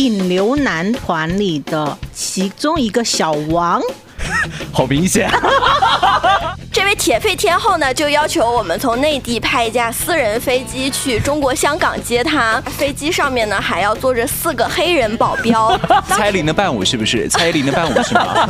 [0.00, 3.78] 顶流男团里的其中一个小王。
[4.72, 5.30] 好明显。
[6.72, 12.58] 这位铁肺天后呢，就要求我们从内地派一架私人飞机去中国香港接她。
[12.78, 15.78] 飞机上面呢，还要坐着四个黑人保镖。
[16.08, 17.28] 蔡琳的伴舞是不是？
[17.28, 18.48] 蔡琳的伴舞是吗？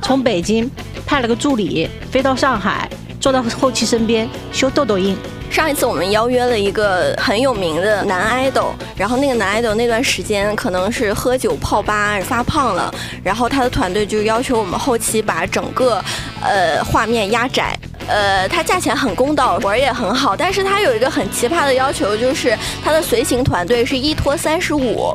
[0.00, 0.70] 从北京
[1.04, 2.88] 派了个助理飞到上海，
[3.20, 5.16] 坐到后期身边修痘痘印。
[5.50, 12.94] 上一次我们邀约了一个很有名的男 idol，然后那个男 idol 那段时间可能是喝酒泡吧发胖了，
[13.24, 16.00] 然后他的团队就要求我们后期把整个
[16.40, 17.76] 呃画面压窄。
[18.06, 25.12] 呃，他价钱很公道，活儿也很好，但是他有一个很奇葩的要求，就是他的随行团队是一拖三十五，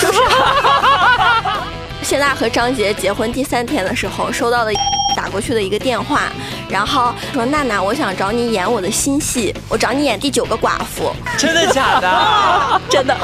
[0.00, 0.18] 就是
[2.02, 4.72] 谢娜和张杰结婚第三天的时候收到的。
[5.16, 6.30] 打过去的一个电话，
[6.68, 11.12] 然后说娜娜，我想找你演我的新戏，我找你演第九个寡妇。
[11.38, 12.80] 真的假的？
[12.90, 13.16] 真的。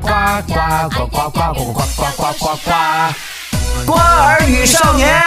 [0.00, 0.08] 呱
[0.48, 0.54] 呱
[0.88, 2.72] 呱呱呱呱呱呱呱呱呱！
[3.86, 5.22] 瓜儿与少年。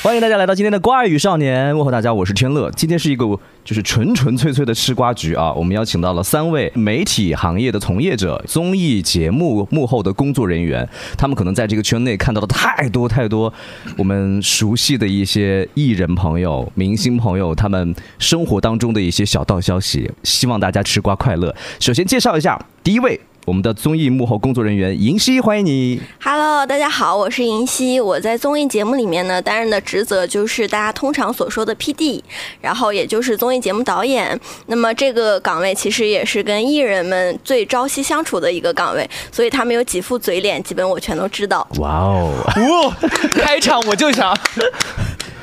[0.00, 2.70] 欢迎大家来到今天的《瓜儿与少年》，问候大家，我是天乐。
[2.70, 3.26] 今天是一个
[3.64, 5.52] 就是纯纯粹粹的吃瓜局啊！
[5.52, 13.52] 我们邀请到了三位媒体行业的从业者、综艺节目幕后的工作人员，他们可能在这个圈内看到了太多太多
[13.96, 21.52] 我们熟悉的一些艺人朋友、明星朋友，他们生活当中的一些小道消息，希望大家吃瓜快乐。
[21.80, 23.20] 首先介绍一下第一位。
[23.48, 25.98] 我们的综艺幕后工作人员银溪，欢迎你。
[26.22, 27.98] Hello，大家好，我是银溪。
[27.98, 32.20] 我在综艺节目里面呢，担任的职责就是大家通常所说的 PD，
[32.60, 34.38] 然后也就是综艺节目导演。
[34.66, 41.66] 那么这个岗位其实也是跟艺人们最朝夕相处的一个岗位，所以他们有几副嘴脸，基本我全都知道。
[41.78, 42.92] 哇哦，
[43.32, 44.38] 开场我就想。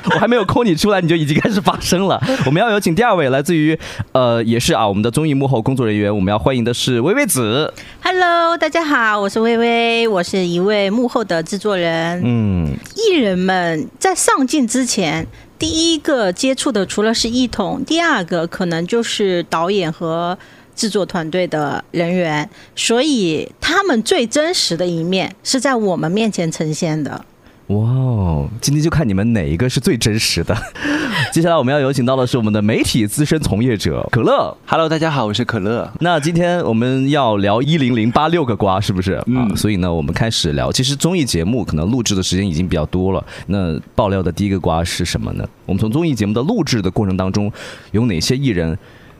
[0.14, 2.20] 我还没有抠你出来，你就已经开始发声了。
[2.46, 3.76] 我们要有请第二位，来自于
[4.12, 6.14] 呃，也是啊，我们的综艺幕后工作人员。
[6.14, 7.72] 我们要欢迎的是薇薇子。
[8.02, 12.22] Hello，大家好，我是薇薇，我是一位幕后的制作人。
[12.24, 15.26] 嗯，艺人们在上镜之前，
[15.58, 20.38] 第一个接触的除了是艺统，第二个可能就是导演和
[20.76, 27.24] 制作团队的人员，所以他们最真实的一面是在我们面前呈现的。
[27.68, 30.56] 哇哦，今天就看你们哪一个是最真实的。
[31.32, 34.56] 接下来我们要有请到的是我们的媒体资深从业者可乐。
[34.64, 35.90] Hello，大家好，我是可乐。
[35.98, 39.20] 那今天我们要聊一零零八六个瓜，是不是？
[39.26, 39.56] 嗯。
[39.56, 40.70] 所以呢，我们开始聊。
[40.70, 43.24] 其实综艺节目可能录制的时间已经比较多了。
[43.48, 45.44] 那爆料的第一个瓜是什么呢？
[45.64, 47.50] 我们从综艺节目的录制的过程当中，
[47.90, 48.78] 有哪些艺人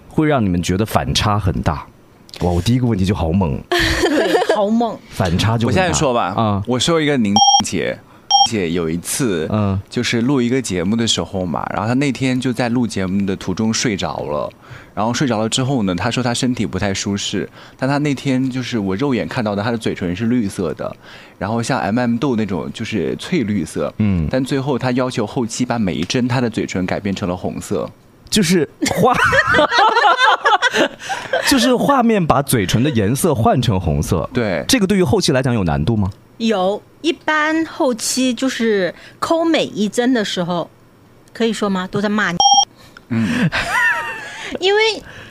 [0.08, 1.84] 会让你们觉得反差很大？
[2.42, 3.58] 哇，我第一个问题就好猛，
[4.54, 5.66] 好猛，反差就。
[5.66, 7.34] 我现在说吧，啊，我说一个宁
[7.64, 7.98] 姐。
[8.46, 14.50] 姐有一次，嗯，就是录一个节目的时候嘛，然后他那天就在录节目的途中睡着了，
[14.94, 20.94] 然后睡着了之后呢，他说他身体不太舒适，但他那天就是我肉眼看到的，他的嘴唇是绿色的，
[21.38, 27.90] 然后像 M M 豆那种就是翠绿色，嗯，但最后他要求后期把每一帧他的嘴唇改变成了红色，
[28.30, 29.14] 就是画，
[31.48, 36.10] 就是画面把嘴唇的颜色换成红色，对，这个对于后期来讲有难度吗？
[36.38, 40.68] 有一般后期就是抠每一帧的时候，
[41.32, 41.86] 可以说吗？
[41.88, 42.38] 都在骂你。
[43.10, 43.48] 嗯，
[44.58, 44.80] 因为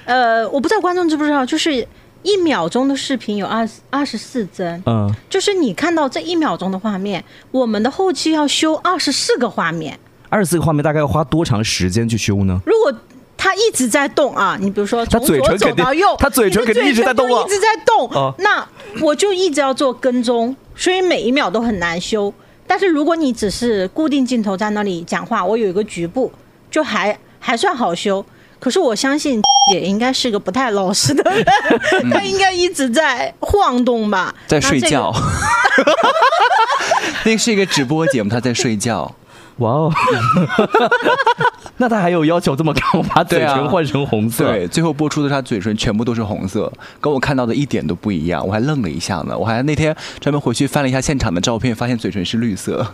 [0.06, 1.86] 呃，我不知道观众知不知道，就是
[2.24, 4.82] 一秒钟的视频有二二十四帧。
[4.86, 7.22] 嗯，就是你看到这一秒钟的画面，
[7.52, 10.00] 我们的后期要修二十四个画面。
[10.30, 12.58] 二十四个画面大概要花多长时间去修呢？
[12.66, 12.94] 如果
[13.46, 18.34] 他一直在动啊，你比如说从左走到右，他嘴唇肯定一直在动啊，一直在动。
[18.40, 18.68] 那
[19.02, 20.56] 我就一直要做跟踪。
[20.76, 22.34] 所以每一秒都很难修，
[22.66, 26.32] 但是如果你只是固定镜头在那里讲话，我有一个局部，
[26.72, 28.26] 就还还算好修。
[28.60, 29.40] 可是我相信
[29.72, 31.46] 姐应该是个不太老实的 人，
[32.12, 35.14] 她应该一直在晃动吧，在睡觉。
[37.24, 39.14] 那 是一个直播节目，她在睡觉。
[39.60, 39.94] 哇哦。
[41.78, 44.46] 那他还有要求这么高，把嘴唇换成红色？
[44.48, 46.72] 对，最后播出的他嘴唇全部都是红色，
[47.02, 49.38] 跟我看到的一点都不一样，我还愣了一下呢。
[49.38, 52.86] 我还那天专门回去翻了一下现场的照片，发现嘴唇是绿色。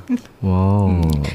[0.42, 0.89] 哇！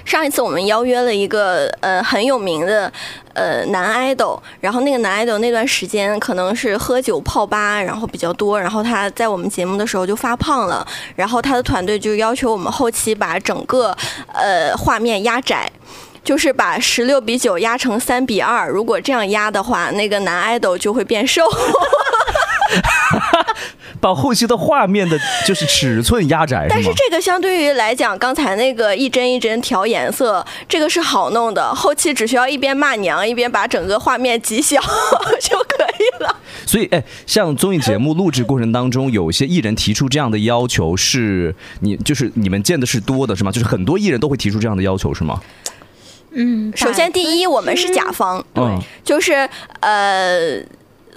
[0.05, 2.93] 上一次我们邀约了一个呃很有名的
[3.35, 10.85] 呃男 idol，然后那个男 idol 那段时间可能是喝酒泡吧，然后比较多，然后他在我们节目的时候就发胖了，
[11.15, 13.97] 然后他的团队就要求我们后期把整个
[14.33, 15.71] 呃画面压窄。
[16.27, 21.43] 就是把十六比九压成三比二，如果这样压的话，那个男 idol 就会变瘦。
[24.01, 31.73] 把后期的画面的就是尺寸压窄，但是这个相对于来讲，刚才那个一帧一帧调颜色，这个是好弄的。
[31.73, 34.81] 后期只需要一边骂娘，一边把整个画面极小
[35.41, 36.37] 就可以了。
[36.67, 43.53] 所以，哎，像综艺节目录制过程当中，有些艺人提出这样的要求，是你就是你们见的是多的，是吗？
[43.53, 45.41] 就是很多艺人都会提出这样的要求，是吗？
[46.37, 48.65] 嗯，首先第一，我们是甲方，对，
[49.03, 49.49] 就是
[49.81, 50.61] 呃。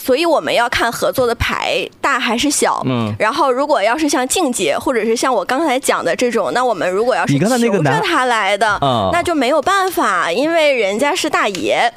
[0.01, 7.49] 所以我们要看合作的牌大还是小，嗯，然后如果要是像静姐或者是像我刚才讲的这种，那我们如果要是求
[7.83, 8.79] 着他来的，
[9.11, 11.93] 那就没有办法，因为人家是大爷。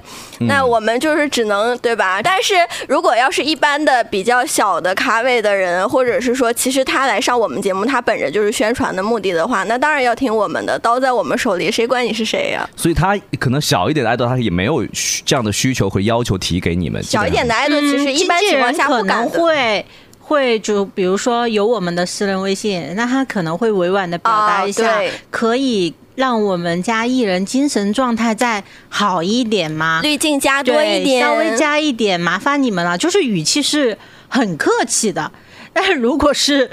[0.46, 2.20] 那我们就是只能对吧？
[2.22, 2.54] 但是
[2.88, 10.78] 如果要是一般的比较小的咖位的人，或者是说其实他来上我们节目，他本着就是宣传的目的的话，那当然要听我们的。
[10.82, 12.68] 刀在我们手里，谁管你是谁呀？
[12.74, 14.84] 所以他可能小一点的爱豆，他也没有
[15.24, 17.00] 这样的需求和要求提给你们。
[17.02, 19.84] 小一点的爱豆，其实一般情况下不敢会
[20.18, 25.00] 会就比如说有我们的私人微信，那他可能会委婉的表达一下，
[25.30, 25.94] 可以。
[26.14, 30.00] 让我们家艺人精神状态再好一点吗？
[30.02, 32.98] 滤镜加多一点，稍微加一点，麻烦你们了。
[32.98, 33.96] 就是语气是
[34.28, 35.32] 很客气的，
[35.72, 36.70] 但是如果是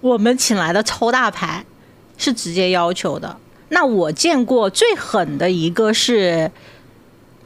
[0.00, 1.64] 我们请来的超大牌，
[2.18, 3.38] 是直接要求的。
[3.70, 6.50] 那我见过最狠的一个是，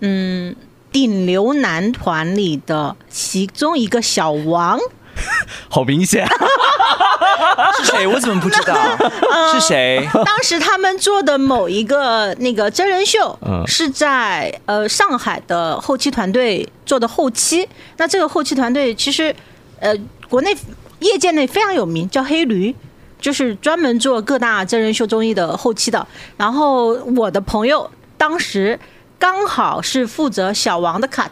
[0.00, 0.55] 嗯，
[0.93, 4.79] 顶流男团里的其中一个小王。
[5.69, 6.26] 好明显，
[7.78, 8.06] 是谁？
[8.06, 8.75] 我怎么不知道？
[9.52, 10.08] 是谁？
[10.25, 17.69] 当时他们做的某一个那个真人秀，是在呃上海的后期团队做的后期。
[17.96, 19.34] 那这个后期团队其实
[19.78, 19.94] 呃
[20.28, 20.56] 国内
[21.00, 22.75] 业界内非常有名，叫黑驴，
[23.20, 26.06] 就是专门做各大真人秀综艺的后期的。
[26.37, 28.78] 然后我的朋友当时
[29.19, 31.31] 刚好是负责小王的 cut。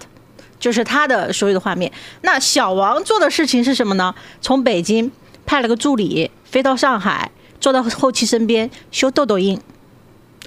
[0.58, 1.90] 就是他的所有的画面。
[2.22, 4.14] 那小王做的事情是什么呢？
[4.40, 5.10] 从北京
[5.46, 9.58] 派了个助理飞到上海，坐到后期身边修痘痘印，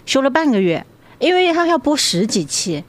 [0.05, 0.85] 修了半个月，
[1.19, 2.83] 因为他要播十几期，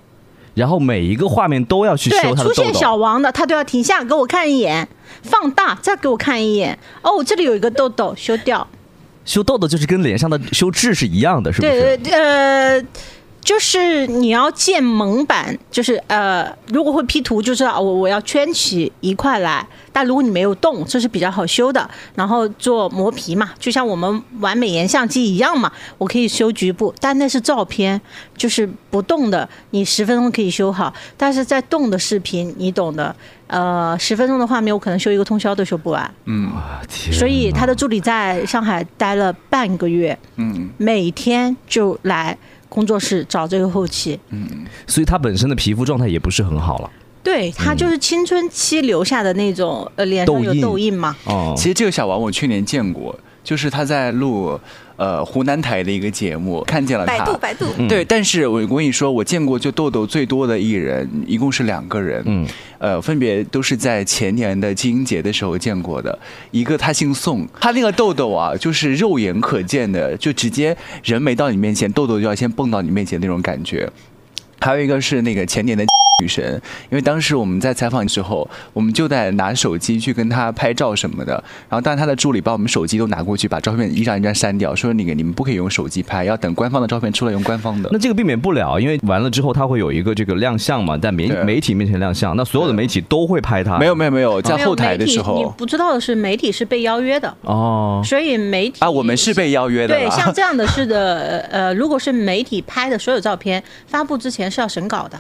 [0.54, 4.88] 然后每一个画面都要去修他的出现小王的，他都要停下给我看一眼，
[5.22, 6.78] 放大再给我看一眼。
[7.02, 8.66] 哦，这里有一个痘痘，修掉。
[9.25, 11.72] 修痘痘就是跟脸上的修痣是一样的，是不是？
[11.72, 12.84] 对对，呃。
[13.42, 19.66] 就是你要建蒙版，就是呃，如果会 P 图，就知道我我要圈起一块来。
[19.94, 21.86] 但如果你没有动，这是比较好修的。
[22.14, 28.00] 然后做磨皮嘛，就像我们玩美颜相机一样嘛，我可以修局部，但那是照片，
[28.36, 30.94] 就是不动的，你十分钟可以修好。
[31.16, 33.14] 但是在动的视频，你懂的，
[33.48, 36.14] 呃，十分钟的画面，我可能修一个通宵都修不完。
[36.24, 36.50] 嗯，
[36.88, 42.38] 所以他的助理在上海待了半个月，嗯，每天就来。
[42.72, 44.48] 工作室找这个后期，嗯，
[44.86, 46.90] 所以他本身的皮肤状态也不是很好了。
[47.22, 51.14] 对他就是青春期留下的那种呃脸上有痘印嘛。
[51.26, 54.58] 哦，其实这个小王我去年见过，就是他在录。
[54.96, 57.18] 呃，湖南台的一个节目，看见了他。
[57.18, 57.66] 百度，百度。
[57.88, 62.22] 对，但是我我跟你说，我见过就痘痘最多的艺人，一共是两个人。
[62.24, 62.46] 嗯。
[62.78, 66.16] 呃，分别都是在前年的金鹰节的时候见过的。
[66.52, 73.90] 一个他姓宋，他那个痘痘啊，就是肉眼可见的，就直接人没到你面前，痘痘就要先蹦到你面前那种感觉。
[74.60, 75.84] 还有一个是那个前年的。
[76.20, 76.61] 女神，
[76.91, 81.32] 因为当时我们在采访的时候，我们就在拿手机去跟她拍照什么的，
[81.69, 87.88] 然后但她的助理把我们手机都拿过去，把照片一张一张删掉，说那个你们不可以用手机拍，要等官方的照片出来用官方的。
[87.93, 93.79] 那这个避免不了，因为完了之后他会有一个这个亮相嘛，在媒媒体面前亮相，那所有的媒体都会拍他。
[93.79, 99.95] 没有没有没有，在后台的时候，你不知道的是媒体是被邀约的哦，所以媒体啊，我们是被邀约的。
[99.97, 105.19] 对，像这样的是的， 呃，如果是媒体拍的所有照片发布之前是要审稿的。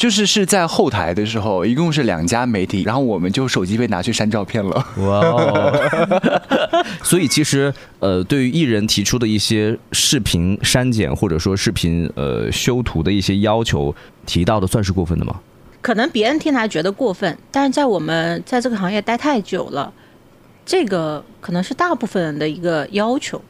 [0.00, 4.86] 就是是在后台的时候，一共是两家媒体，然后我们就手机被拿去删照片了。
[4.96, 6.40] 哇哦！
[7.04, 15.38] 所以其实呃，对于艺人提出的一些视频删减或者说视频呃修图的一些要求，提到的算是过分的吗？
[15.82, 19.92] 可能别人听来觉得过分，但是在我们在这个行业待太久了，
[20.64, 23.42] 这个可能是大部分人的一个要求。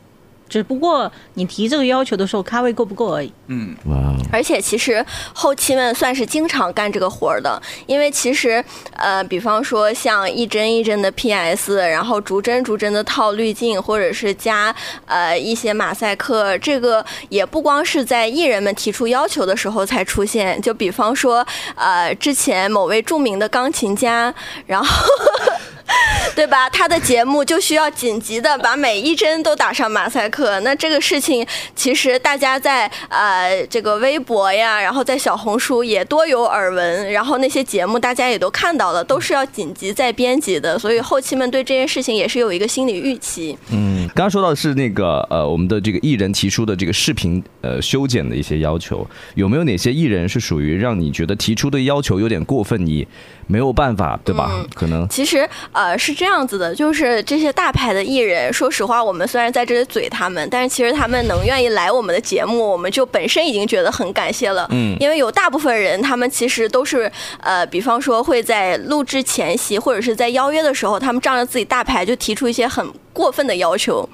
[0.50, 3.32] 只不过你提这个要求的时候，咖位够不够而已。
[3.46, 3.96] 嗯，哇！
[4.32, 8.62] 而且其实后期们算是经常干这个活儿的，因为其实
[8.96, 14.74] 呃，比方说像一帧一帧的 PS，然后逐帧逐帧的套滤镜，或者是加
[15.06, 20.60] 呃一些马赛克，这个也不光是在艺人们提出要求的时候才出现。
[20.60, 24.34] 就比方说呃，之前某位著名的钢琴家，
[24.66, 24.86] 然后。
[26.34, 26.68] 对吧？
[26.70, 30.58] 他的节目就需要紧急的把每一帧都打上马赛克。
[30.60, 43.56] 那这个事情其实大家在呃这个微博呀，然后在小红书也多有耳闻，然后那些节目大家也都看到了，都是要紧急再编辑的，所以后期们对这件事情也是有一个心理预期。
[43.70, 53.06] 嗯，刚刚说到的是那个呃我们的这个艺人提出的这个视频呃修剪的一些要求，有没有哪些艺人是属于让你觉得提出的要求有点过分，你
[53.50, 54.50] 没有办法，对吧？
[54.74, 64.66] 可能其实呃是这样子的，就是这些大牌的艺人，说实话，我们虽然在这里嘴他们，但是其实他们能愿意来我们的节目，我们就本身已经觉得很感谢了。
[64.70, 72.86] 嗯，因为有大部分人，他们其实都是呃，比方说会在录制前夕或者是在邀约的时候，他们仗着自己大牌就提出一些很。
[73.12, 74.08] 过分的要求，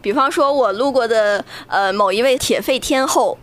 [0.00, 3.36] 比方说，我路过的呃某一位铁肺天后，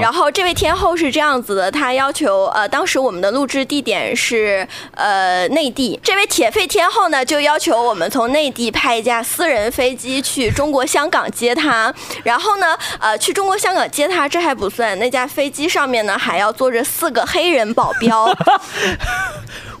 [0.00, 11.92] 然后这位天后是这样子的，她要求呃，当时我们的录制地点是呃内地，这位铁肺天后呢就要求我们从内地派一架私人飞机去中国香港接她，
[12.24, 18.28] 然后呢呃去中国香港接她，这还不算，那架飞机上面呢还要坐着四个黑人保镖。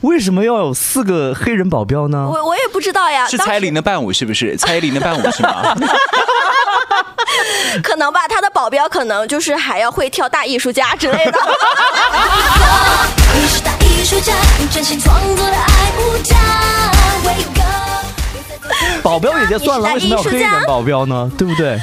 [0.02, 2.28] 为什么要有四个黑人保镖呢？
[2.30, 3.26] 我我也不知道呀。
[3.28, 4.56] 是蔡依林的伴舞是不是？
[4.58, 5.62] 蔡依林的伴舞是吗？
[7.82, 11.38] 可能吧，他的保镖可能就是还要会跳大艺术家之类的。
[19.02, 21.30] 保镖也就算了，为什么要黑人保镖呢？
[21.38, 21.78] 对不对？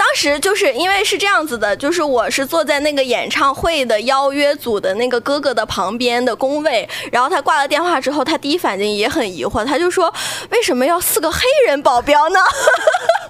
[0.00, 10.10] 当时就是因为是这样子的，就是我是坐在那个演唱会的邀约组的那个哥哥的旁边的工位，然后他挂了电话之后，他第一反应也很疑惑，他就说
[10.48, 12.40] ：“为什么要四个黑人保镖呢？”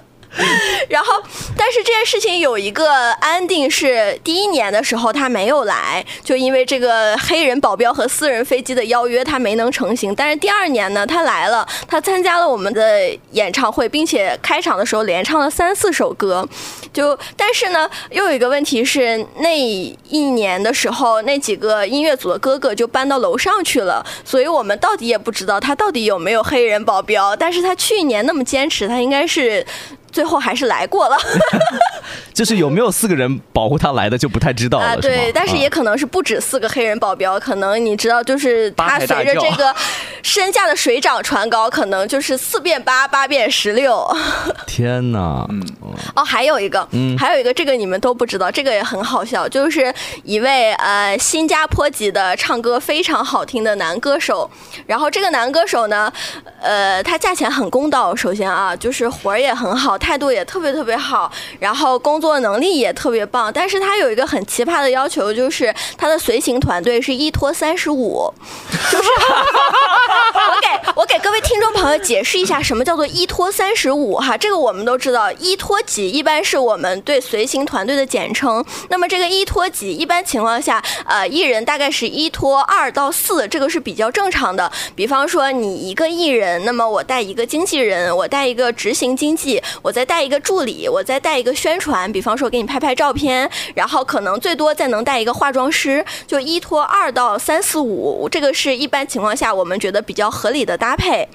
[0.87, 1.21] 然后，
[1.57, 10.15] 但是这件事情有一个安定是第一年的时候他没有来，就因为这个黑人保镖和私人飞机的邀约他没能成行。
[10.15, 16.47] 但是第二年呢，他来了，他参加了我们的演唱会，并且开场的时候连唱了三四首歌。
[16.93, 27.35] 就但是呢，又有一个问题是那一年的时候，那几个音乐组的哥哥就搬到楼上去了，所以我们到底也不知道他到底有没有黑人保镖。
[27.35, 29.65] 但是他去年那么坚持，他应该是。
[30.11, 31.17] 最后还是来过了，
[32.33, 39.73] 就是有没有四个人保护他来的就不太知道了，对，但是也可能是不止四个黑人保镖，可能你知道，就是他随着这个
[40.21, 44.05] 身价的水涨船高，可能就是四变八，八变十六。
[44.67, 45.45] 天哪！
[45.49, 45.61] 嗯
[46.15, 54.49] 哦，还有一个，嗯，还有一个，这个你们都不知道，这个也很好笑，就是一位呃新加坡籍的唱歌非常好听的男歌手，
[54.85, 56.11] 然后这个男歌手呢，
[56.61, 59.97] 呃，他价钱很公道，首先啊，就是活儿也很好。
[60.01, 68.33] 态度也特别特别好，然后工作能力也特别棒，但是他有一个很奇葩的要求，就是他的随行团队是一拖三十五，
[68.91, 69.09] 就是
[70.33, 84.69] 我给我给各位听众朋友解释一下什么叫做一拖三十五哈，这个我们都知道，一拖几一般是我们对随行团队的简称，那么这个一拖几一般情况下，呃，艺人大概是一拖二到四，这个是比较正常的。
[84.95, 89.90] 比方说你一个艺人，那么我带一个经纪人，我带一个执行经纪，我。
[89.91, 101.27] 我再带一个助理，我再带一个宣传，比方说给你拍拍照片，然后可能最多再能带一个化妆师，就一拖二到三四五，这个是一般情况下我们觉得比较合理的搭配。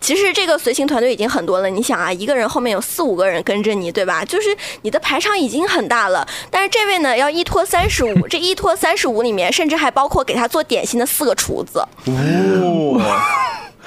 [0.00, 4.24] 其实这个随行团队已经很多了，你想啊，一个人后面有四五个人跟着你，对吧？
[4.24, 6.24] 就是你的排场已经很大了。
[6.52, 11.84] 但是这位呢，要一拖三十五，这一拖三十五里面甚至还包括给他做点心的四个厨子。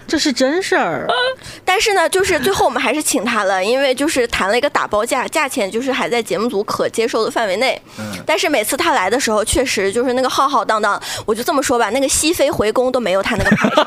[0.08, 1.06] 这是真事儿，
[1.66, 7.80] 但是呢，就是最后我们还是请他了，因为就是谈了一个打包价，价钱就是还在节目组可接受的范围内。
[8.00, 8.06] 嗯。
[8.26, 13.86] 但是每次他来的时候，确实就是那个浩浩荡荡，我就这么说吧，那个西飞回宫都没有他那个排场。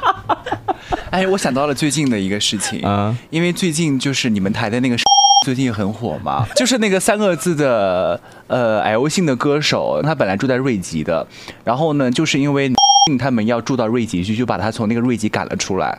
[1.10, 4.96] 哎，我想到了最近的一个事情啊，因为最近就是你们台的那个
[5.44, 11.26] 最近很火嘛，就是那个三个字的呃 L 姓的歌手，他本来住在瑞吉的，
[11.62, 12.72] 然后呢，就是因为。
[13.18, 15.96] 他们要住到瑞吉去，就把他从那个瑞吉赶了出来。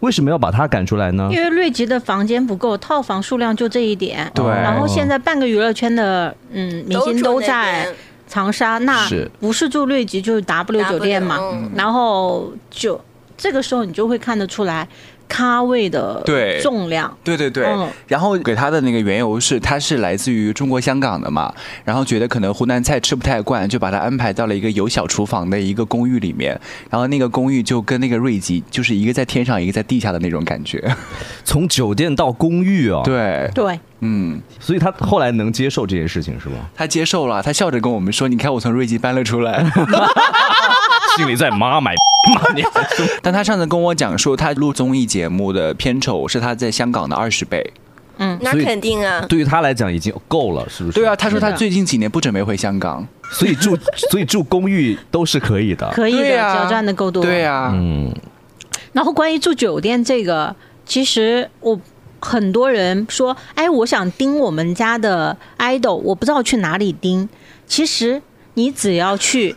[0.00, 1.28] 为什么要把他赶出来呢？
[1.30, 4.28] 因为瑞吉的房间不够，套房数量就这一点。
[4.34, 4.44] 对。
[4.44, 7.86] 然后现在半个娱乐圈的嗯明星都在
[8.26, 11.38] 长沙，那不是住瑞吉就是 W 酒店嘛。
[11.76, 13.00] 然后就
[13.36, 14.86] 这个时候你就会看得出来。
[15.34, 17.66] 咖位的对重量，对对对，
[18.06, 21.52] 然后给他的那个缘由是，他是来自于中国香港的嘛，
[21.84, 30.80] 然后觉得可能湖南菜吃不太惯，就把他安排到了一个有小厨房的一个公寓里面，然后那个公寓就跟那个瑞吉就是一个在天上，一个在地下的那种感觉，
[31.42, 33.50] 从酒店到公寓哦，对。
[33.52, 36.54] 对，嗯，所以他后来能接受这件事情是吧？
[36.76, 39.64] 他接受了，他笑着跟我们说：“你看我从瑞吉搬了出来，
[41.18, 41.92] 心里在妈买。”
[43.22, 47.72] 但他上次跟我讲说，他录综艺节目的片酬是他在香港的二十倍。
[48.18, 49.20] 嗯，那肯定啊。
[49.28, 51.00] 对于他来讲已经够了，是不是？
[51.00, 53.76] 对啊，他说他最近几年不准备回香港，所以住
[54.10, 57.24] 所以住公寓都是可以的，可以的，只要赚的够多。
[57.24, 58.14] 对啊，嗯。
[58.92, 60.54] 然后关于住酒店这个，
[60.86, 61.76] 其实我
[62.20, 67.28] 很多人说，哎，我想盯我们家的 idol，我不知道去哪里盯。
[67.66, 68.22] 其实
[68.54, 69.56] 你只要去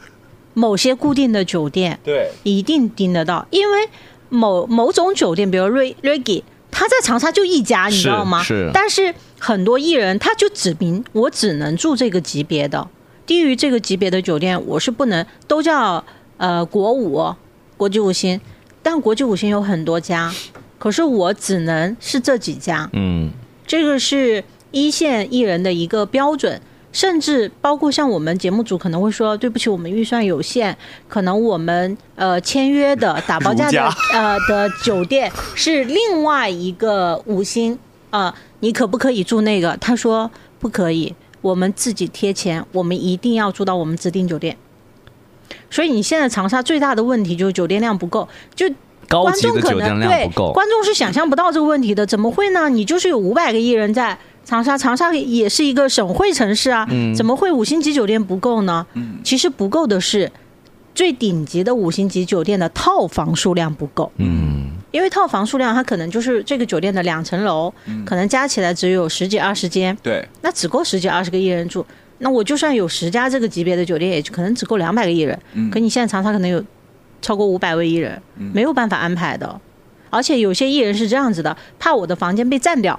[0.57, 3.87] 某些固定的酒店，对，一定盯得到，因为
[4.29, 6.43] 某某种酒店，比如瑞瑞吉。
[6.71, 8.43] 他在长沙就一家，你知道吗？
[8.43, 8.69] 是。
[8.73, 12.87] 但是很多艺人他就指明我只能住这个级别的，
[13.25, 15.25] 低于这个级别的酒店我是不能。
[15.47, 16.03] 都叫
[16.37, 17.33] 呃国五、
[17.77, 18.39] 国际五星，
[18.81, 20.31] 但国际五星有很多家，
[20.79, 22.89] 可是我只能是这几家。
[22.93, 23.31] 嗯。
[23.65, 26.59] 这个是一线艺人的一个标准。
[26.97, 30.75] 甚至包括像我们节目组可能会说，对不起，我们预算有限，
[31.07, 37.77] 可能我们呃签约的打包价的 呃的酒店是另外一个五星
[38.09, 39.77] 啊，你可不可以住那个？
[39.77, 44.57] 他说不可以，我们自己贴钱，我们一定要住到我们指定酒店。
[45.69, 48.67] 所以你现在长沙最大的问题就是酒店量不够，就
[49.07, 52.67] 观众可能对观众是想象不到这个问题的，怎么会呢？
[52.69, 54.17] 你就是有五百个艺人在。
[54.47, 58.87] 长沙，长沙也是一个省会城市啊，怎么会五星级酒店不够呢？
[59.21, 60.31] 其实不够的是
[60.95, 64.09] 最顶级的五星级酒店的套房数量不够。
[64.15, 67.73] 嗯，因为套房数量它可能就是这个酒店的两层楼，
[68.05, 69.93] 可能加起来只有十几二十间。
[70.01, 71.85] 对，那只够十几二十个艺人住。
[72.19, 75.37] 那我就算有十家这个级别的酒店，也可能只够两百个艺人。
[75.69, 76.63] 可你现在长沙可能有
[77.21, 78.21] 超过五百位艺人，
[78.53, 79.59] 没有办法安排的。
[80.09, 82.97] 而且有些艺人是这样子的，怕我的房间被占掉，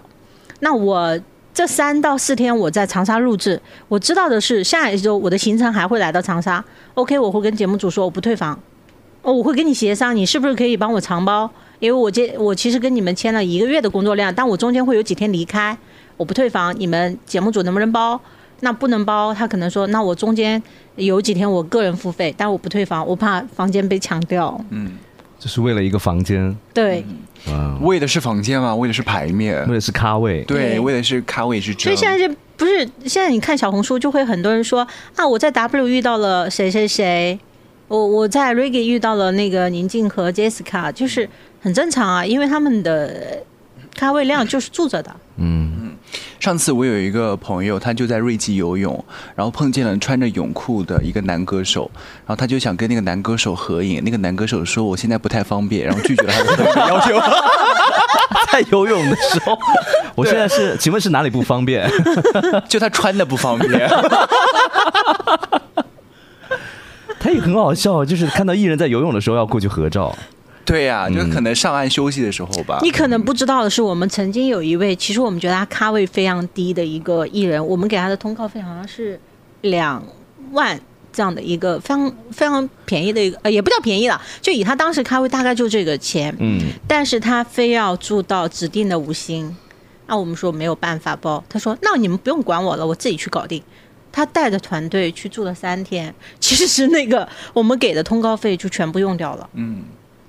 [0.60, 1.18] 那我。
[1.58, 6.64] 这三到四天我在长沙录制，我知道的是下一周我的行程还会来到长沙。
[6.94, 8.56] OK，我会跟节目组说我不退房，
[9.22, 11.50] 哦，我会跟你协商，你是不是可以帮我长包？
[11.80, 15.76] 因为我接我其实跟你们签了一个月的工作量，但我中间会有几天离开，
[16.16, 18.20] 我不退房，你们节目组能不能包？
[18.60, 20.62] 那不能包，他可能说那我中间
[20.94, 24.64] 有几天我个人付费，但我不退房，我怕房间被抢掉。
[24.70, 24.92] 嗯。
[25.40, 27.14] 就是为了一个房间，对，嗯，
[27.80, 28.74] 为的是房间吗？
[28.74, 31.84] 为的是牌面，为的是咖位，对，为的是咖位是真。
[31.84, 37.38] 所以现在是不是现在，你看小红书就会很多人说啊，我在 W 遇到了谁谁谁，
[37.86, 41.28] 我我在 Reggae 遇到了那个宁静和 Jessica，就是
[41.60, 43.44] 很正常啊，因为他们的
[43.94, 45.77] 咖位量就是住着的，嗯。
[46.40, 51.90] 上次我有一个朋友，他就在瑞吉游泳，然后碰见了穿着泳裤的一个男歌手，
[52.26, 57.20] 然后他就想跟那个男歌手合影，那个男歌手说我现在不太方便，然后拒绝了他的合影要求。
[58.50, 59.58] 在游泳的时候，
[60.14, 61.90] 我现在是，请问是哪里不方便？
[62.68, 63.88] 就他穿的不方便。
[67.20, 70.16] 他也很好笑，就是看到艺人在游泳的时候要过去合照。
[70.68, 72.78] 对呀，就可能上岸休息的时候吧。
[72.82, 79.18] 你可能不知道的是，我们曾经有一位，其实我们觉得他咖位非常低的一个艺人，我们给他的通告费好像是
[79.62, 80.04] 两
[80.52, 80.78] 万
[81.10, 86.36] 这样的一个非常非常便宜的一个，呃，也不叫便宜了，就以他当时咖位大概就这个钱。
[86.38, 86.60] 嗯。
[86.86, 89.56] 但是他非要住到指定的五星，
[90.06, 91.42] 那我们说没有办法包。
[91.48, 93.62] 他说：“那你们不用管我了，我自己去搞定。”
[94.12, 99.48] 他带着团队去住了三天，其实是那个我们给的通告费就全部用掉了。
[99.54, 99.82] 嗯。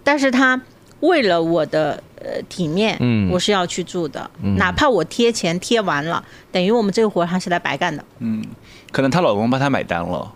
[0.10, 0.60] 但是他
[1.02, 8.04] 为了我的呃体面，嗯，我是要去住的，哪怕我贴钱贴完了，等于我们这个活他是来白干的。
[8.18, 8.44] 嗯，
[8.92, 10.34] 可能她老公帮她买单了，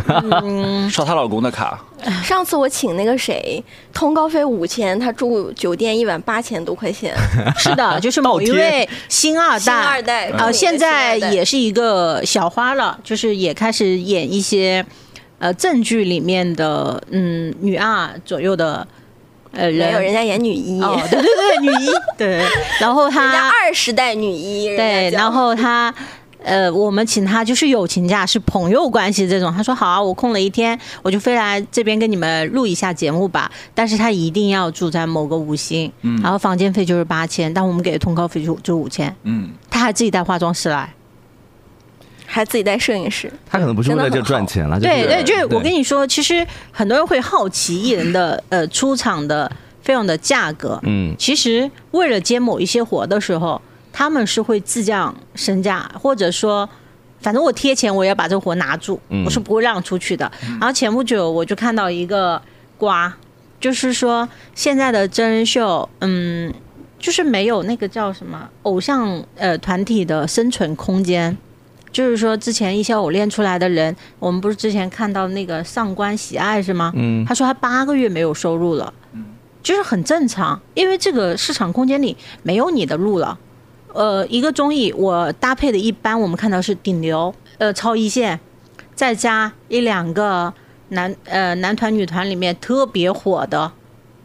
[0.90, 1.78] 刷她老公的卡。
[2.24, 7.14] 上次我请那个谁，通告费五千，她住酒店一晚八千多块钱。
[7.58, 14.82] 是的，就是某一位星二代，二代啊，现在也是一个小花了，就是也开始演一些。
[15.38, 18.86] 呃，正剧里面的嗯女二左右的
[19.52, 20.80] 呃人，没有人家演女一。
[20.80, 22.42] 哦，对对对，女一对，
[22.80, 25.92] 然后她二十代女一对，然后她
[26.42, 29.52] 呃，我们请她就是友情价，是朋友关系这种。
[29.52, 33.50] 她说好啊，我空了一天，我就飞来这边跟你们录一下节目吧。
[33.74, 40.94] 但是她一定要住在某个五星，嗯，然后房间费就是八千，但我们给的通告费就就五千，嗯，她还自己带化妆师来。
[42.36, 44.78] 还自己带摄影师，他可能不是为了这赚钱了。
[44.78, 50.78] 对对，就是我跟你说，其实很多人会好奇艺人的呃出场的费用的价格。
[50.82, 53.58] 嗯，其实为了接某一些活的时候，
[53.90, 56.68] 他们是会自降身价，或者说，
[57.22, 60.30] 反正我贴钱，我要把这个活拿住，我是不会让出去的。
[60.42, 62.38] 然后前不久我就看到一个
[62.76, 63.10] 瓜，
[63.58, 66.52] 就是说现在的真人秀，嗯，
[66.98, 71.34] 就是没有那个叫什么偶像呃团体的生存空间。
[71.96, 76.92] 就是说之前一些偶练出来的人，我们不是之前看到那个上官喜爱是吗？
[76.94, 79.24] 嗯，他说他八个月没有收入了，嗯，
[79.62, 83.38] 就是很正常，因为这个市场空间里没有你的路了。
[83.94, 88.38] 呃，一个综艺我搭配的一般，我们看到是顶流，呃，超一线，
[88.94, 90.52] 再加一两个
[90.90, 93.72] 男呃男团女团里面特别火的，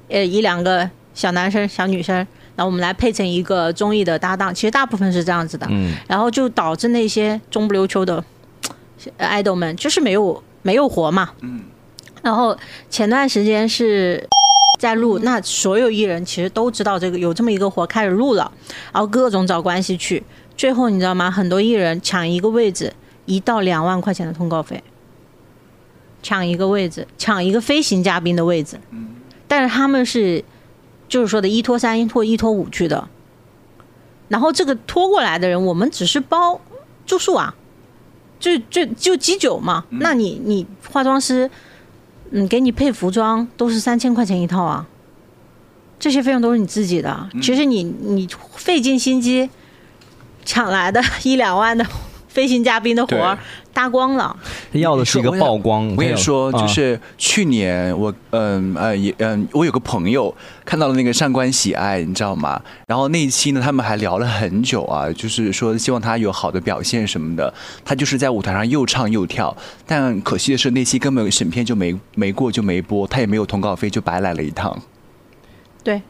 [0.10, 2.28] 呃一两个小男生小女生，
[2.62, 8.24] 然后我们来配成一个综艺的搭档，其实大部分是这样子的，嗯，然后就导致那些中不溜秋的
[9.18, 11.62] 爱豆们就是没有没有活嘛，嗯，
[12.22, 12.56] 然后
[12.88, 14.30] 前段时间是。
[14.80, 18.52] 在录，那所有艺人其实都知道这个有这么一个活开始录了，
[18.92, 20.24] 然后各种找关系去，
[20.58, 21.30] 最后你知道吗？
[21.30, 22.92] 很多艺人抢一个位置，
[23.26, 24.84] 一到两万块钱的通告费，
[26.24, 28.80] 抢一个位置，抢一个飞行嘉宾的位置，
[29.48, 30.44] 但是他们是
[31.12, 33.08] 就是说的一拖三，一拖一拖五去的，
[34.30, 36.62] 然后这个拖过来的人，我们只是包
[37.06, 37.54] 住宿啊，
[38.40, 41.52] 就就就机酒嘛，那你你化妆师。
[42.34, 44.88] 嗯，给你配服装都是三千块钱一套啊，
[46.00, 47.30] 这些费用都是你自己的。
[47.42, 49.50] 其实你你费尽心机
[50.46, 51.86] 抢来的一两万的
[52.30, 53.38] 飞行嘉宾的活儿。
[53.74, 54.36] 搭光了，
[54.74, 55.88] 要的是一个曝光。
[55.90, 60.34] 我跟你说，就是去年我嗯呃也嗯，我有个朋友
[60.66, 62.62] 看到了那个上官喜爱，你知道吗？
[62.86, 67.54] 然后那一期呢，他们还聊了很久啊，就是说希望他有好的表现什么的。
[67.86, 69.56] 他就是在舞台上又唱又跳，
[69.88, 74.78] 但可惜的是那期根本审片就没没过就没播，他也没有通告费，就白来了一趟。
[75.84, 76.02] 对，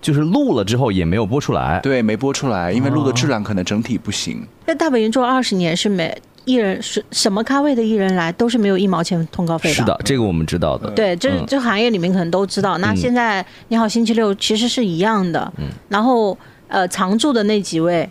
[0.00, 1.80] 就是录了之后也没有播出来。
[1.82, 4.46] 对，没播出来，因为录的质量可能整体不行。
[4.66, 6.16] 在大本营做二十年是没。
[6.46, 9.74] 艺人是什么咖位的艺人来都是没有一毛钱通告费的。
[9.74, 10.88] 是的，这个我们知道的。
[10.92, 12.78] 对，这这行业里面可能都知道。
[12.78, 15.52] 那现在你好星期六其实是一样的。
[15.58, 15.66] 嗯。
[15.90, 18.08] 然后呃，常驻的那几位，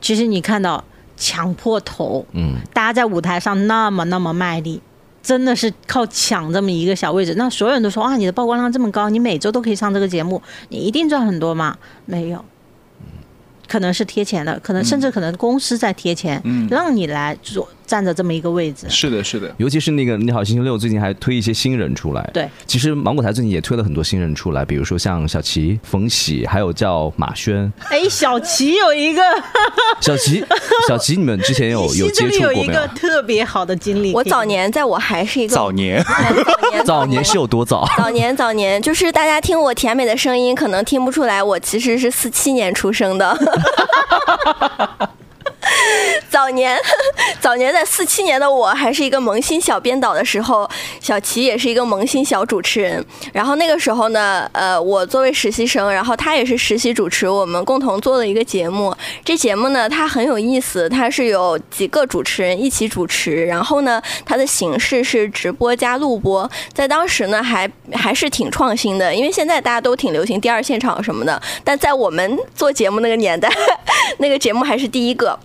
[0.00, 0.84] 其实你看到
[1.16, 4.80] 抢破头，嗯，大家在舞台上那么那么卖力，
[5.22, 7.34] 真的是靠抢这么一个小位置。
[7.36, 11.76] 那所有人都说啊，你的曝光量这么高，你每周都可以上这个节目，你一定赚很多吗？
[12.04, 12.44] 没有。
[13.70, 18.86] 可能是贴钱的，可能甚至可能公司在贴钱，让你来做站着这么一个位置。
[18.88, 19.52] 是的，是的。
[19.56, 22.30] 尤其是那个你好星期六最近还推一些新人出来。
[22.32, 27.70] 对，其实芒果台最近也推了很多新人出来，比如说像小齐、冯喜，还有叫马轩。
[27.88, 29.20] 哎，小齐有一个。
[30.00, 30.44] 小齐，
[30.86, 32.62] 小齐，你们之前有 有接触过没有？
[32.62, 34.12] 有一个特别好的经历。
[34.12, 36.00] 我早年在我还是一个早年，
[36.86, 37.84] 早年是有多早？
[37.98, 43.36] 早年早年就是大家听我甜美的声音，可能听不出来，我其实是四七年出生的。
[46.30, 46.78] 早年，
[47.40, 50.68] 早年在四七年的我还是一个萌新小编导的时候，
[51.00, 53.04] 小齐也是一个萌新小主持人。
[53.32, 58.94] 然后那个时候呢，呃，我作为实习生，然后他也是实习主持，我们共同做了一个节目。
[59.24, 73.50] 这节目呢，它很有意思，它是有几个主持人一起主持，然后呢，它的形式是直播加录播，在当时呢还还是挺创新的，因为现在大家都挺流行第二现场什么的，但在我们做节目那个年代，
[74.18, 75.38] 那个节目还是第一个。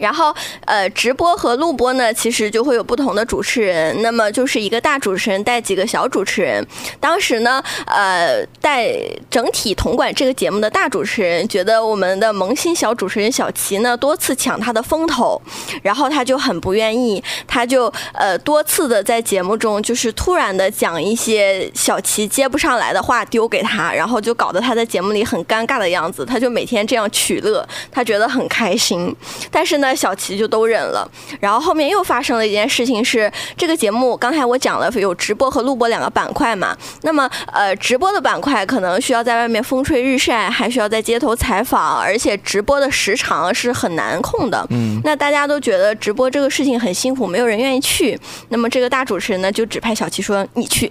[0.00, 0.34] 然后，
[0.64, 4.00] 呃，直播和录播呢，其实就会有不同的主持人。
[4.00, 6.66] 那么就是一个大主持人带几个小主持人。
[6.98, 8.90] 当时呢，呃，带
[9.30, 15.40] 整体统管这个节目的大主持人觉得我们的萌新小主持人小齐呢多次抢他的风头，
[15.82, 26.24] 然后他就很不愿意，他就呃多次的在节目中就是突然的讲一些小齐接不上来的话丢给他，然后就搞得他在节目里很尴尬的样子。
[26.24, 29.14] 他就每天这样取乐，他觉得很开心。
[29.50, 29.89] 但是呢。
[29.94, 31.08] 小齐就都忍了，
[31.40, 44.66] 然后后面又发生了一件事情，是这个节目刚才我讲了有直播和录播两个板块嘛，那么呃直播的板块可能需要在外面风吹日晒，还需要在街头采访，而且直播的时长是很难控的。
[44.70, 50.90] 嗯，那大家都觉得直播这个事情很辛苦，没有人愿意去，那么这个大主持人呢就指派小齐说你去，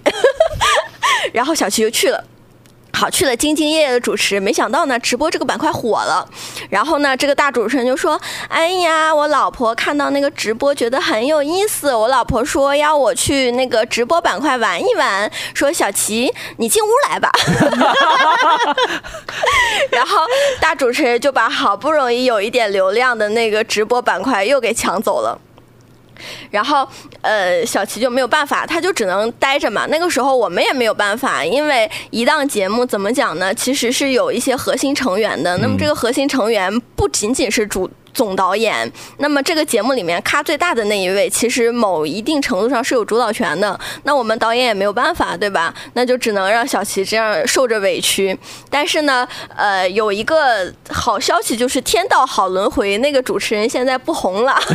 [1.32, 2.24] 然后小齐就去了。
[3.00, 6.28] 好去了，兢兢业业的主持，没想到呢，直播这个板块火了。
[6.68, 17.30] 然后呢，这个大主持人就说：“哎呀，我老婆看到那个直播觉得很有意思，我老婆说要我去那个直播板块玩一玩，说小齐你进屋来吧。
[19.90, 20.18] ”然后
[20.60, 25.40] 大主持人就把好不容易有一点流量的那个直播板块又给抢走了。
[26.50, 26.86] 然后，
[27.22, 29.86] 呃，小齐就没有办法，他就只能待着嘛。
[29.86, 33.54] 那个时候我们也没有办法，因为一档节目怎么讲呢？
[33.54, 35.56] 其实是有一些核心成员的。
[35.58, 38.90] 那么这个核心成员不仅仅是主总导演。
[39.18, 43.78] 那么这个节目里面咖最大的那一位，其实某一定程度上是有主导权的。
[44.04, 45.74] 那我们导演也没有办法，对吧？
[45.94, 48.36] 那就只能让小齐这样受着委屈。
[48.68, 54.58] 但是呢，呃，有一个好消息就是《天道好轮回》那个主持人现在不红了。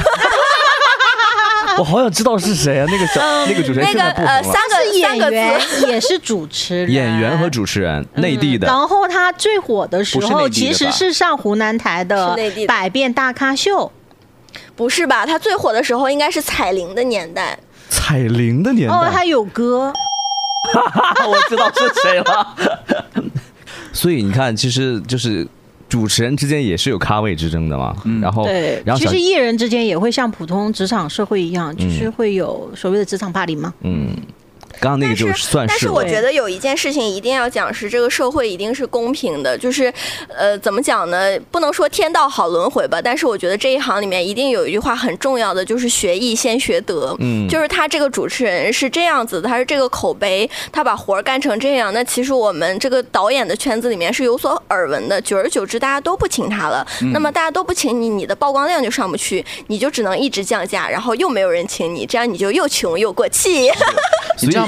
[1.78, 2.86] 我好想知道是谁啊？
[2.90, 4.44] 那个小那个主持人现在不红了。
[4.44, 8.66] 三个演员也是主持人，演员和主持人，内地的。
[8.66, 12.34] 然后他最火的时候其实是上湖南台的
[12.66, 13.92] 《百变大咖秀》，
[14.76, 15.26] 不是吧？
[15.26, 17.58] 他最火的时候应该是彩铃的年代。
[17.90, 19.92] 彩铃的年代哦，他有歌。
[21.28, 22.56] 我知道是谁了。
[23.94, 25.48] 所以你看，其实就是。
[25.88, 33.72] 主持人之间也是有咖位之争的嘛，然后对，然后其实艺人之间也会像普通职场社会一样，就是会有所谓的职场霸凌嘛。
[33.82, 34.10] 嗯。
[34.80, 39.92] 刚刚那个就算是，但是我觉得有一件事情一定要讲，是这个社会一定是公平的，就是，
[40.28, 41.40] 呃，怎么讲呢？
[41.52, 47.16] 不能说天道好轮回吧，但是我觉得这一行里面一定有一句话很重要的，就是学艺先学德。
[47.20, 63.72] 嗯，就是他这个主持人是这样子，他是这个口碑，他把活儿干成这样，那其实我们这个导演的圈子里面是有所耳闻的，久而久之大家都不请他了，那么大家都不请你，你的曝光量就上不去，你就只能一直降价，然后又没有人请你，这样你就又穷又过气。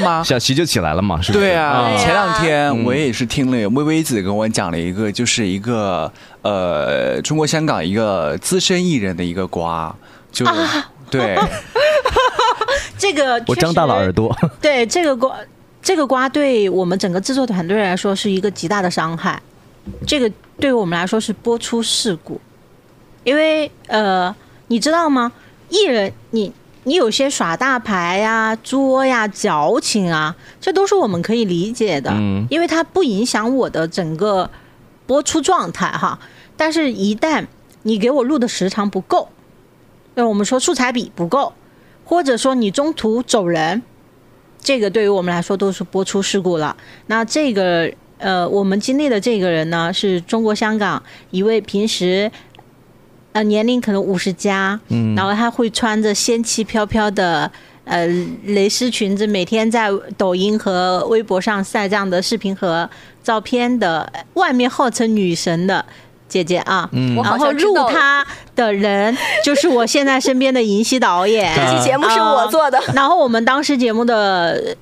[0.04, 0.24] 道吗？
[0.26, 1.46] 小齐就起来了嘛，是不是？
[1.46, 9.96] 对啊，前两天我也是听了微微子跟我讲了一个，就是一个呃，中国香港一个资深艺人的一个瓜，
[10.32, 10.46] 就
[11.10, 11.38] 对，
[12.98, 14.36] 这个我张大了耳朵。
[14.62, 15.38] 对这个瓜，
[15.82, 19.42] 这个瓜对我们整个制作团队来说是一个极大的伤害。
[20.06, 20.30] 这个
[20.60, 22.40] 对于我们来说是播出事故，
[23.24, 24.36] 因为呃，
[24.68, 25.32] 你知道吗？
[25.70, 26.52] 艺人你。
[26.88, 34.50] 你有些耍大牌呀、作呀、矫情啊，这都是我们可以理解的，嗯，因为它不影响我的整个
[35.06, 36.18] 播出状态哈。
[36.56, 37.46] 但是，一旦
[37.84, 39.28] 你给我录的时长不够，
[40.16, 41.52] 那我们说素材比不够，
[42.06, 43.84] 或者说你中途走人，
[44.62, 46.78] 这个对于我们来说都是播出事故了。
[47.08, 52.32] 那这个呃，我们经历的这个人呢，是中国香港一位平时。
[53.38, 57.52] 呃，年龄可能五十加，嗯，然后她会穿着仙气飘飘的
[57.86, 58.08] 呃
[58.46, 62.90] 蕾丝裙子，每天在抖音和微博上晒这样的视频和
[63.24, 65.86] 照片的，外面号称女神的
[66.28, 74.76] 姐姐啊，嗯，然后入他的人就是我现在身边的银溪导演， 这期节目是我做的，然后我们当时节目的。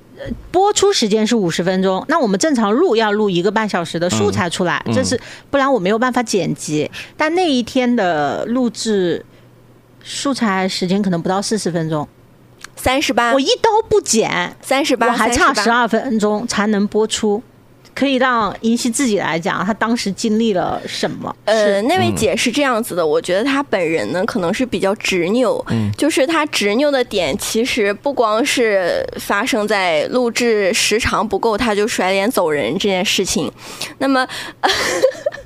[0.50, 6.90] 播出时间是五十分钟，那我们正常录要录一个半小时的素材出来，这是不然我没有办法剪辑。
[7.16, 9.24] 但那一天的录制
[10.02, 12.08] 素材时间可能不到四十分钟，
[12.76, 17.42] 三十八，我一刀不剪，三十八，我还差十二分钟才能播出。
[17.96, 21.34] 可以让银溪自己来讲，他当时经历了什么？
[21.46, 25.64] 呃，那位姐是这样子的，我觉得她本人呢，可能是比较执拗，
[25.96, 33.50] 就是她执拗的点，其实不光是发生在录制时长不够，她就甩脸走人这件事情。
[33.96, 34.28] 那么。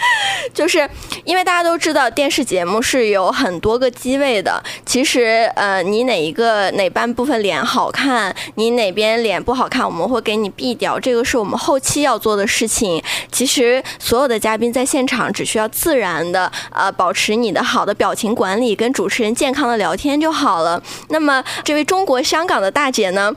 [0.54, 0.88] 就是
[1.24, 13.02] 因为大家都知道电视节目是有很多个机位的，其实呃，你哪一个哪半部分脸好看，你哪边脸不好看，我们会给你避掉，这个是我们后期要做的事情。
[13.30, 20.82] 其实所有的嘉宾在现场只需要自然的呃保持你的好的表情管理，跟主持人健康的聊天就好了。
[21.08, 23.32] 那么这位中国香港的大姐呢，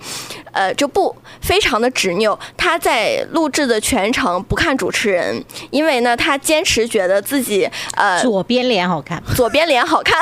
[0.52, 6.38] 呃就不非常的执拗，他在录制的全程不看主持人，因为呢他。
[6.42, 10.18] 坚持觉得自己呃左边脸好看，左边脸好看。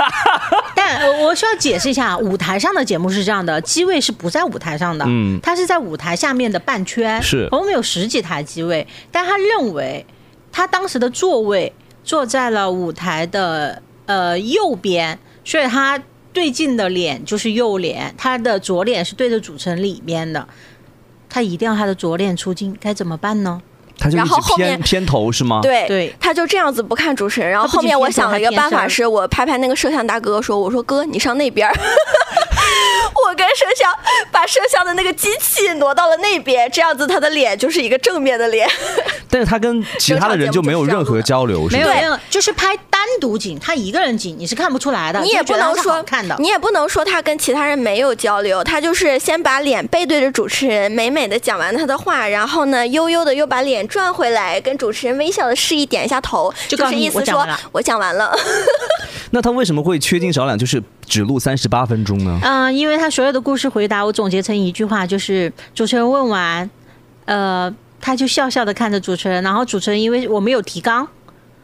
[0.76, 10.04] 但我需要解释一下，舞台上的节目是这样的，机位是不在舞台上的，嗯，他是在舞台下面的半圈，是，我们有十几台机位，但他认为
[10.52, 11.72] 他当时的座位
[12.04, 15.98] 坐在了舞台的呃右边，所以他
[16.32, 20.46] 对镜的脸就是右脸，他的左脸是对着主持人里面的，
[21.28, 23.62] 他一定要他的左脸出镜，该怎么办呢？
[24.12, 25.60] 然后后面偏头是吗？
[25.62, 27.50] 对对，他就这样子不看主持人。
[27.50, 31.68] 然后后面我想了一个办法，是我拍拍那个摄像大哥说：“我说哥，你上那边。
[33.26, 33.92] ”我跟摄像
[34.30, 38.68] 把摄像的那个机器挪到了那边，这样子他的脸就是一个正面的脸。
[39.28, 45.20] 但是他跟其他的人就没有任何交流，没有，就是拍单独景，他一个人景你是看不出来的。
[45.20, 58.32] 你也不能说看的，你也不能说他跟其他人没有交流，他就是先把脸背对着主持人，美美的讲完他的话，然后呢悠悠的又把脸转回来，跟主持人微笑的示意点一下头，就是意思说我讲完了。
[59.30, 60.56] 那他为什么会缺斤少两？
[60.56, 62.38] 就是只录三十八分钟呢？
[62.42, 66.70] 嗯，因为他所有的故事回答我总结成一句话，就是主持人问完，
[67.26, 71.06] 呃，他就笑笑的看着主持人，然后主持人因为我没有提纲，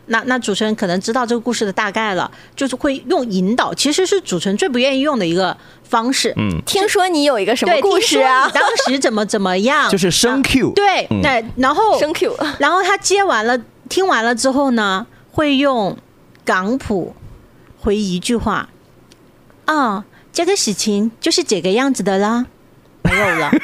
[0.07, 6.33] 那那主持人可能知道这个故事的大概了，就是会用引导，其实是主持人最不愿意用的一个方式。
[6.37, 8.49] 嗯，听说你有一个什么故事啊？
[8.53, 9.91] 当时怎么怎么样？
[9.91, 10.73] 就是声 Q。
[10.75, 15.97] 对，那然后声 Q，然后他接完了，听完了之后呢，会用
[16.45, 17.15] 港普
[17.81, 18.69] 回一句话
[19.65, 22.45] ：“啊，这个事情就是这个样子的啦，
[23.03, 23.51] 没有了。”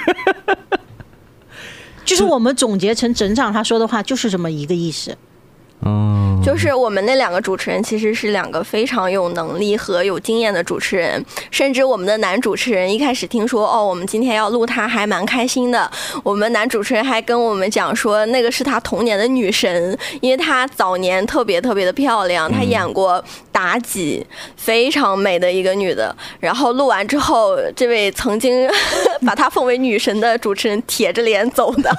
[2.05, 5.16] 就是我们总结成整场他说的话，就是这么一个意思。
[5.83, 15.90] 嗯，就是我们那两个主持人其实是两个非常有能力和有经验的主持人，甚至我们的男主持人一开始听说哦，我们今天要录他，还蛮开心的。
[16.23, 26.14] 我们男主持人还跟我们讲说，那个是他童年的女神，因为他早年特别特别的漂亮，他演过妲己，非常美的一个女的。
[26.38, 28.69] 然后录完之后，这位曾经
[29.27, 31.90] 把她奉为女神的主持人铁着脸走的。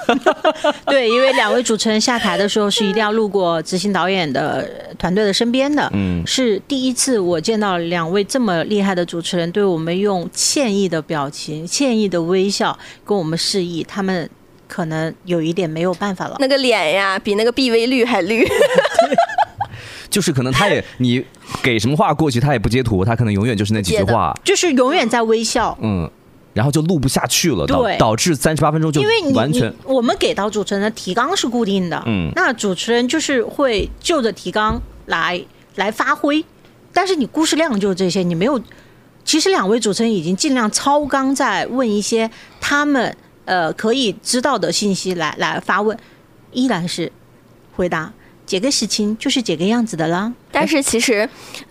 [0.86, 3.60] 对，因为两位主持人下台的时候是一定要路过。
[3.72, 14.28] 执行导演的团队的身边的，嗯，是第一次我见到两位这么厉害的主持人，对我们用歉意的表情、歉意的微笑跟我们示意，他们
[14.68, 16.36] 可能有一点没有办法了。
[16.38, 18.46] 那个脸呀，比那个 B V 绿还绿。
[20.10, 21.24] 就是可能他也你
[21.62, 25.74] 给什么话过去，他也不截图，他可能永远就是那几句话，就是永远在微笑。
[25.80, 26.10] 嗯。
[26.54, 35.42] 然后就录不下去了，导导致三十八分钟就因为完全我们给到主持人的提纲是固定的，嗯，那主持人就是会就着提纲来
[35.76, 36.44] 来发挥，
[36.92, 38.60] 但是你故事量就是这些，你没有。
[39.24, 42.28] 其实两位主持人已经尽量超纲，在问一些
[42.60, 45.96] 他们呃可以知道的信息来来发问，
[46.50, 47.12] 依然是
[47.76, 48.12] 回答。
[48.52, 50.30] 这个事情就是这个样子的啦。
[50.54, 51.26] 但是其实，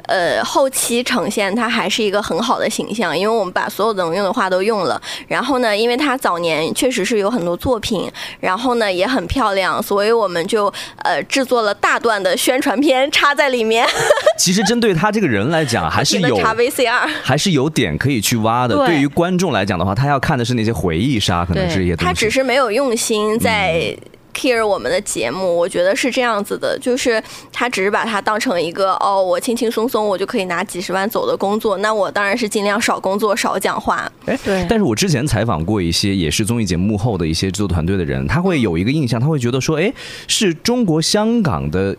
[0.08, 5.00] 呃，后期呈现它还是一个很好的形象，因为我们把所有能用的话都用了。
[5.28, 10.65] 然后呢，因为他早年确实是有很多作品，然后呢也很漂亮，所以我们就
[11.04, 13.88] 呃制作了大段的宣传片插在里面。
[14.39, 18.76] 其实针对他这个人来讲，还是有 插 VCR，还是有点可以去挖的。
[18.88, 22.06] 对于观众来讲的话，他要看的是那些回忆杀，可能是一些东西。
[22.06, 23.96] 他只是没有用心在。
[24.34, 34.12] Care 我们的节目，我觉得是这样子的，就是他只是把它当成一个哦，我轻轻松松我就可以拿几十万走的工作，那我当然是尽量少工作少讲话。
[34.26, 34.65] 哎，对。
[34.70, 39.94] 但是我之前采访过一些也是综艺节目幕后的一些制作团队的人，他会有一个印象，他会觉得说，哎，
[40.28, 41.96] 是中国香港的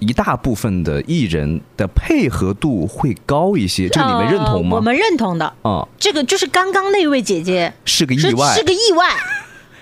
[0.00, 4.76] 一大部分的艺人的配合度会高一些，这个你们认同吗？
[4.76, 5.52] 我们认同的。
[5.62, 9.08] 嗯，这个就是刚刚那位姐姐是个意外，是个意外。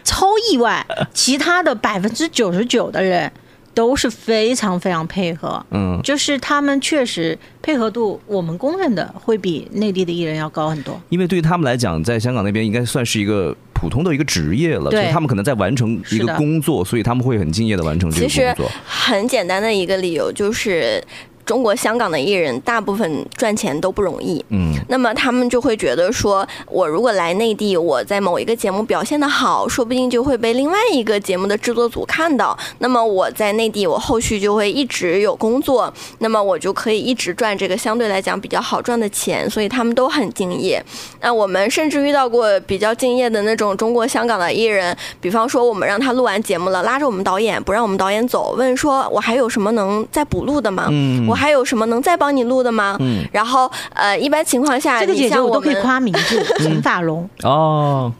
[0.04, 3.30] 超意外，其他的百分之九十九的人
[3.74, 11.00] 都是非常非常配合，嗯，就是他们确实配合度，我们公认的会比内地的艺人要高很多。
[11.08, 18.72] 因为对于他们来讲，在香港那边应该算是一个普通的一个职业了，对，他们可能在完成一个工作，所以他们会很敬业的完成这个工作。
[18.84, 21.02] 很简单的一个理由就是。
[21.44, 32.56] 中国香港的艺人大部分赚钱都不容易，嗯，那么他们就会觉得说，我如果来内地，我在某一个节目表现的好，说不定就会被另外一个节目的制作组看到。
[32.78, 39.50] 那么我在内地，我后续就会一直有工作，那么我就可以一直赚这个相对来讲比较好赚的钱。
[39.50, 40.80] 所以他们都很敬业。
[41.20, 50.86] 那我们甚至遇到过比较敬业的那种中国香港的艺人，比方说我们让他录完节目了，拉着我们导演不让我们导演走，问说我还有什么能再补录的吗？
[50.88, 51.31] 嗯。
[51.32, 52.96] 我还有什么能再帮你录的吗？
[53.00, 58.12] 嗯，然后呃，一般情况下，这个姐姐我都可以夸名字， 陈法龙哦，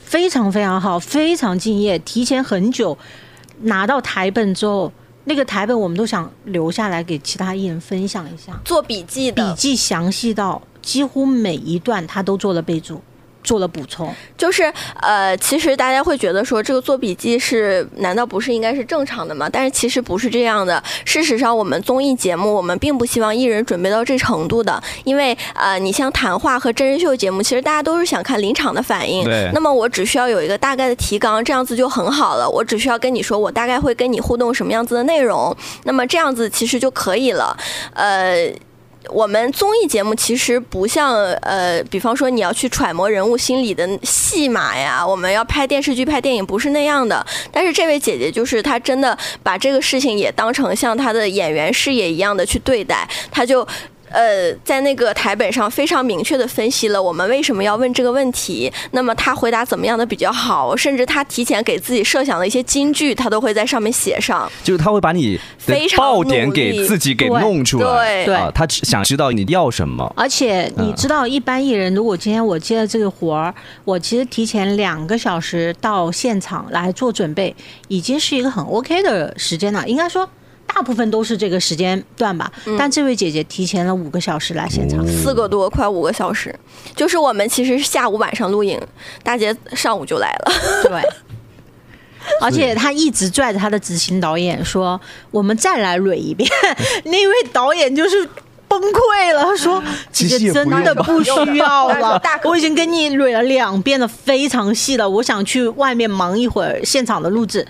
[0.00, 2.98] 非常非常好，非常敬业，提前很久
[3.62, 4.92] 拿到台本之后，
[5.24, 13.00] 那个台本我们都想留下来给其他艺人分享一下，做笔记的，笔记详细到几乎每一段他都做了备注。
[13.46, 19.48] 做了补充，就是呃，其实大家会觉得说这个做笔记是难道不是应该是正常的吗？
[19.48, 20.82] 但是其实不是这样的。
[21.04, 29.24] 事实上，我们综艺节目我们并不希望艺人准备到这程度的，因为呃，你像谈话和真人秀节目，其实大家都是想看临场的反应。
[29.24, 29.48] 对。
[29.54, 32.50] 那么我只需要有一个大概的提纲，这样子就很好了。
[32.50, 37.56] 我只需要跟你说，我大概会跟你互动什么样子的内容，那么这样子其实就可以了。
[37.94, 38.50] 呃。
[39.08, 47.24] 我们综艺节目其实不像呃，比方说你要去揣摩人物心理的戏码呀，我们要拍电视剧、拍电影不是那样的。
[47.50, 53.66] 但是这位姐姐就是她真的把这个事情也当成像她的演员事业一样的去对待，她就。
[54.16, 58.72] 呃，在那个台本上非常明确的分析了我们为什么要问这个问题。
[58.92, 60.74] 那么他回答怎么样的比较好？
[60.74, 64.50] 甚至他提前给自己设想的一些金句，他都会在上面写上。
[64.64, 68.24] 就是他会把你的爆点给自己给弄出来。
[68.24, 70.10] 对，他想知道你要什么。
[70.16, 77.54] 而且你知道，一般艺人如果今天我接了这个活儿，我其实提前两个小时到现场来做准备，
[77.88, 79.86] 已经是一个很 OK 的时间了。
[79.86, 80.26] 应该说。
[80.66, 82.52] 大大部分都是这个时间段吧。
[82.78, 86.54] 但这位姐姐提前了五个小时来现场，四个多快五个小时，
[86.94, 88.78] 就是我们其实是下午晚上录影，
[89.22, 90.52] 大姐上午就来了。
[90.82, 91.02] 对，
[92.42, 95.00] 而且她一直拽着她的执行导演说
[95.32, 96.46] ：“我们再来捋一遍。
[97.04, 98.28] ”那位导演就是。
[98.68, 105.08] 崩溃了，他说：“姐姐真的不需要了，我已经跟你捋了两遍了，非常细了。
[105.08, 107.64] 我想去外面忙一会儿现场的录制。”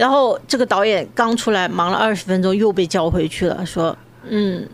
[0.00, 3.94] 然后这个导演刚出来忙了二十分钟，又被叫回去了，说
[4.26, 4.66] ：“嗯，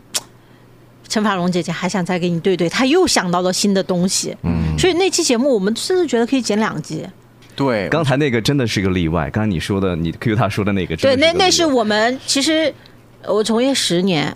[1.09, 7.05] 陈法蓉姐姐还想再给你对对。”他又想到了新的东西，嗯，所以那期节目我们甚至觉得可以剪两集。
[7.57, 9.29] 对，刚才那个真的是一个例外。
[9.31, 12.73] 刚才你说的，你 Q 他说的那个，对，那那是我们其实
[13.27, 14.33] 我从业十年。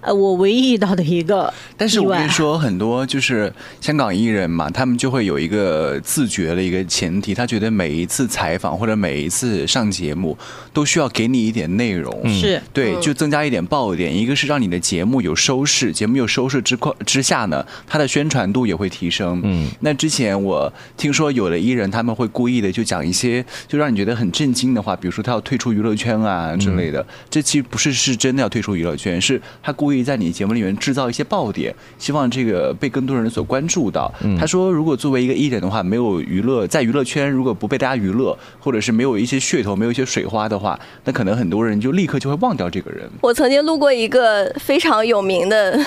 [0.00, 10.38] 呃，我唯一遇到的一个，但是我跟你说，很多就是香港艺人嘛，他们就会有一个自觉的一个前提，他觉得每一次采访或者每一次上节目
[10.72, 14.16] 都需要给你一点内容，是对，就增加一点爆点。
[14.16, 19.40] 一个是让你的节目有收视，节目有收视之况之下呢，它的宣传度也会提升。
[19.42, 29.87] 嗯，那之前我听说有的艺人他们会故意的就讲一些就让你觉得很震惊的话，比如说他要退出娱乐圈啊之类的，这其实不是是真的要退出娱乐圈，是他故。
[29.88, 34.12] 会在你节目里面制造一些爆点，希望这个被更多人所关注到。
[34.38, 43.08] 他说，如果作为一个艺人的话，没有娱乐，在娱乐圈如果不被大家娱乐，或者是没有一些噱头，没有一些水花的话，那可能很多人就立刻就会忘掉这个人。
[43.22, 45.78] 我曾经录过一个非常有名的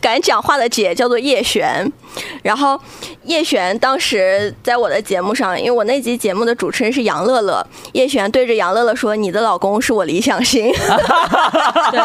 [0.00, 1.92] 敢讲话的姐，叫做叶璇。
[2.44, 2.80] 然后
[3.24, 10.70] 叶璇当时在我的节目上，因为我那集节目的主持人是杨乐乐，叶璇对着杨乐乐说：“你的老公是我理想型。”
[11.90, 12.00] 对，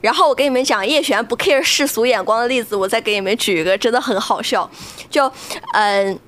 [0.00, 0.59] 然后我给你们。
[0.64, 4.68] 讲叶璇不 care 世俗眼光的例子，我再给你们举一个，真的很好笑。
[5.10, 5.30] 就，
[5.74, 6.18] 嗯，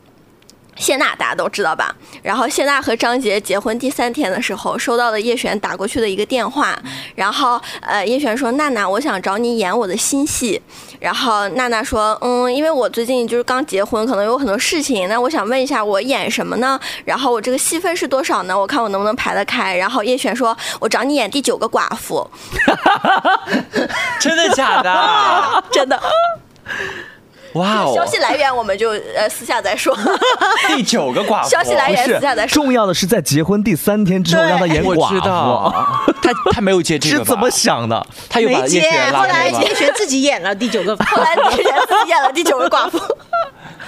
[0.76, 1.94] 谢娜大家都知道吧？
[2.22, 6.78] 然后谢娜和张杰结婚第三天的时候，收到了叶璇打过去的一个电话，
[7.14, 10.60] 然后呃，叶璇说：“娜娜，我想找你演我的新戏。”
[10.98, 15.08] 然后娜娜说：“嗯，因为我最近就是刚结婚，可能有很多事情。
[15.08, 16.78] 那我想问一下，我演什么呢？
[17.04, 18.58] 然后我这个戏份是多少呢？
[18.58, 22.28] 我看我能不能排得开。”然后叶璇说：“我找你演第九个寡妇。
[24.18, 25.64] ”真的假的？
[25.70, 26.00] 真的。
[27.54, 27.92] 哇哦！
[27.94, 29.96] 消息来源我们就呃私下再说。
[30.68, 31.48] 第九个寡妇。
[31.48, 32.54] 消息来源私下再说。
[32.62, 35.20] 重要的是在结婚第三天之后让他演寡妇。
[36.22, 37.16] 他他没有接这个。
[37.18, 38.06] 是怎么想的？
[38.28, 40.96] 他又把叶璇后来叶璇自己演了第九个。
[40.96, 42.98] 后来叶璇自己演了第九个寡妇。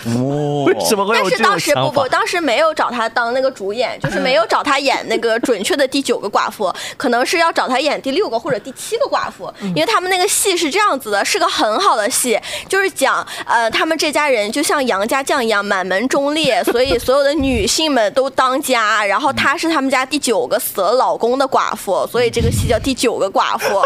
[0.07, 12.39] 哦，为什么会有这但是当时不不，当时没有找他当那个主演， 就是没有找他演那个准确的第九个寡妇，可能是要找他演第六个或者第七个寡妇，因为他们那个戏是这样子的，是个很好的戏，
[12.69, 23.83] 就是讲呃他们这家人就像杨家将一样满门忠烈，所 以所有的女性们都当家，然后她是他们家第九个死了老公的寡妇，所以这个戏叫第九个寡妇。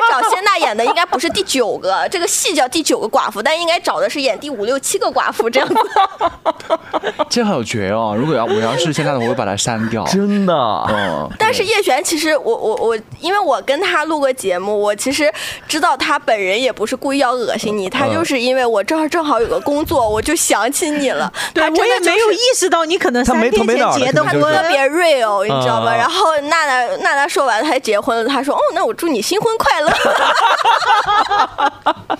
[0.00, 5.48] 他找谢娜演的应该不是第九个，这个戏叫第九个寡妇，但应该找的是演第五六七个寡妇。
[5.50, 5.74] 这 样子，
[7.28, 8.14] 这好绝哦！
[8.16, 10.04] 如果要我要是现在的，我会把它删掉。
[10.04, 10.54] 真的，
[10.88, 11.28] 嗯。
[11.38, 15.32] 但是叶璇，其实我我我，因为我跟他录过节目，我其实
[15.66, 21.30] 知道他本人也不是故意要恶心你，他就是因为我这儿正好有个工作，我就想起你了。
[21.52, 25.94] 对，我也没有意识到你可能三天前结的婚，特别 real，你知道吗？
[25.94, 29.90] 然后娜娜娜娜说完，他结婚了，他说：“哦，那我祝你新婚快乐。”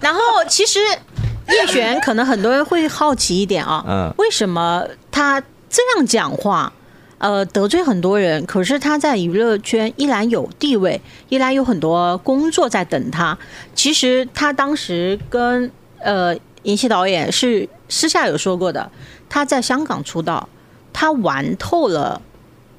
[0.00, 0.80] 然后其实。
[1.48, 5.40] 叶璇可能很多人会好奇一点啊，嗯，为什么他
[5.70, 6.72] 这样讲话，
[7.18, 8.44] 呃，得罪很多人？
[8.46, 13.36] 可是他在娱乐圈依然有地位，依然有很多工作在等他。
[13.74, 15.70] 其实他当时跟
[16.00, 18.90] 呃尹锡导演是私下有说过的，
[19.28, 20.48] 他在香港出道，
[20.92, 22.20] 他玩透了。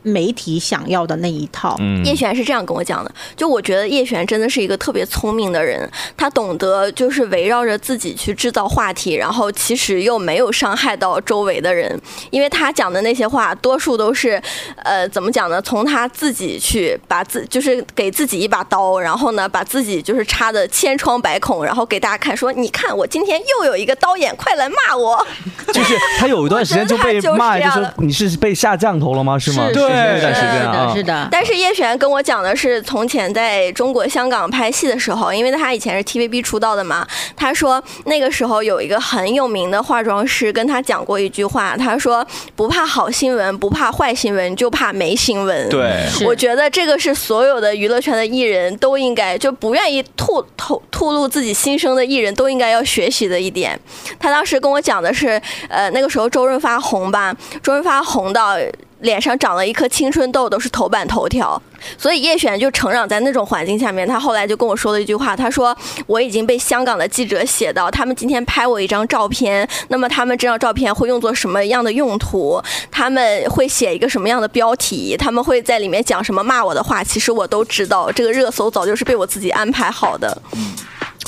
[0.10, 3.12] 媒体想要的那一套，叶璇是这样跟我讲的。
[3.36, 12.00] 就我觉得叶璇真的是一个特别聪明的人，他懂得就是围绕着自己去制造话题，然后其实又没有伤害到周围的人。
[12.32, 14.42] 因为他讲的那些话，多数都是，
[14.84, 15.62] 呃，怎么讲呢？
[15.62, 25.26] 从他自己去把自就是给自己一把刀，然后呢，把自己就是插的千疮百孔，然后给大家看，说你看我今天又有一个刀眼，快来骂我。
[25.74, 29.38] 就是他有一段时间就被骂，就是你是被下降头了吗？
[29.38, 29.70] 是吗？
[29.74, 29.90] 对。
[30.06, 31.28] 那段时间啊，是的。
[31.32, 42.26] 但是叶璇跟我讲的是，从前在中国香港拍戏的时候，因为他以前是 TVB 出道的嘛，他说那个时候有一个很有名的化妆师跟他讲过一句话，他说
[42.56, 45.70] 不怕好新闻，不怕坏新闻，就怕没新闻。
[45.70, 53.80] 对，我觉得这个是所有的娱乐圈的艺人都应该就不愿意吐吐吐露自己心声的艺人都应该要学习的一点。
[54.20, 58.58] 他当时跟我讲的是，呃，那个时候周润发红吧，周润发红到。
[59.00, 61.62] 脸上长了一颗青春痘，都是头版头条。
[61.98, 64.08] 所以叶璇就成长在那种环境下面。
[64.08, 65.76] 他后来就跟我说了一句话，他说
[66.08, 72.62] ：“我已经被香港的记者写到，他们今天拍我一张照片，那么他们这张照片会用作什么样的用途？
[72.92, 75.16] 他们会写一个什么样的标题？
[75.18, 77.04] 他们会在里面讲什么骂我的话？
[77.04, 80.42] 其实我都知道，这个热搜早就是被我自己安排好的。”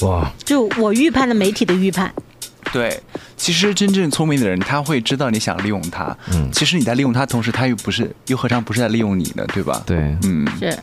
[0.03, 0.29] 哇！
[0.43, 2.11] 就我预判的媒体的预判。
[2.71, 3.01] 对，
[3.35, 6.15] 其实真正聪明的人，他会知道你想利用他。
[6.31, 9.45] 嗯，其实你在利用他同时，他又不是，又何尝不是在利用你呢？
[9.53, 9.81] 对吧？
[9.85, 10.77] 对，嗯，是。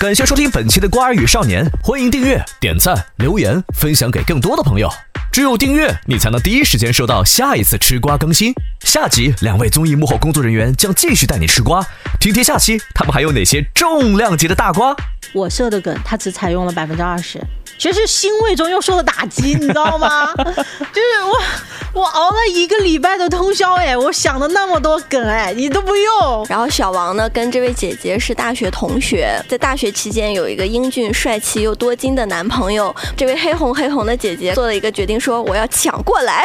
[0.00, 4.88] 感谢收听本期的《瓜儿与少年》，欢迎订阅、点赞、留言、分享给更多的朋友。
[5.30, 8.52] 只有订阅，你才能第一时间收到下一次吃瓜更新。
[8.80, 11.86] 下集两位综艺幕后工作人员将继续带你吃瓜，
[12.18, 14.94] 听听下期他们还有哪些重量级的大瓜。
[15.32, 17.40] 我设的梗，他只采用了百分之二十。
[17.78, 20.32] 其实欣慰中又受了打击，你知道吗？
[20.36, 21.24] 就是
[21.94, 26.46] 我，我熬了一个礼拜的通宵，哎，我想了那么多梗，哎，你都不用。
[26.48, 32.94] 然后小王呢，跟这位姐姐是大学同学，在大学期间有一个英俊帅气又多金的男朋友。
[33.16, 36.44] 这位黑红黑红的姐姐做了一个决定，说我要抢过来。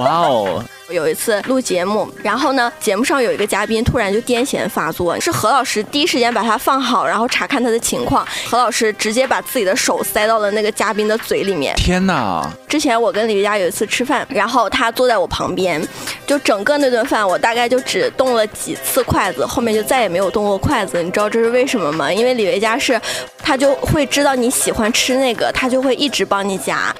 [0.00, 0.64] 哇哦！
[0.88, 8.26] 有一次录节目，然后呢，节目上有一个嘉宾突然就癫痫发作，是何老师第一时间把他放好，然后查看他的情况。
[8.48, 11.74] 何老师直接把自己的手塞到了那个嘉宾的嘴里面。
[11.76, 12.48] 天哪！
[12.68, 15.84] 之前我跟李佳有一次吃饭，然后他坐在我旁边，
[16.26, 21.02] 就整个那顿饭我大概就只动了几次筷子，后面就再也没有动过筷子。
[21.02, 22.12] 你知道这是为什么吗？
[22.12, 23.00] 因为李维嘉是，
[23.38, 26.94] 他就会知道你喜欢吃那个，他就会一直帮你夹。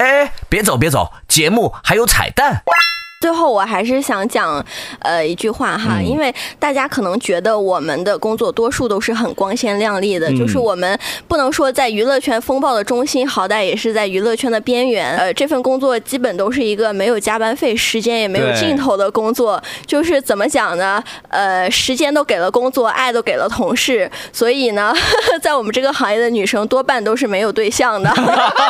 [0.00, 2.62] 哎，别走别走，节目还有彩蛋。
[3.20, 4.64] 最后，我还是想讲，
[5.00, 10.98] 呃，一句话哈，因为大家可能觉得我们的工作多数都是很光鲜亮丽的，就是我们
[11.28, 15.18] 不能说在娱乐圈风暴的中心，好歹也是在娱乐圈的边缘。
[15.18, 19.62] 呃，这份工作基本都是一个没有加班费、时间也没有尽头的工作。
[19.84, 21.04] 就是怎么讲呢？
[21.28, 24.94] 呃，时间都给了工作，爱都给了同事，所以呢，
[25.42, 28.10] 在我们这个行业的女生多半都是没有对象的。